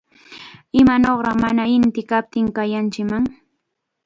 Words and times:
¡Imanawraq 0.81 1.35
mana 1.43 1.63
inti 1.75 2.01
kaptin 2.09 2.47
kaykanchikman! 2.55 3.23